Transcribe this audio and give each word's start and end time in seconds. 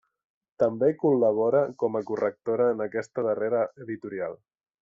També 0.63 0.87
col·labora 1.03 1.61
com 1.85 1.99
a 1.99 2.03
correctora 2.09 2.69
en 2.77 2.83
aquesta 2.89 3.29
darrera 3.31 3.65
editorial. 3.87 4.39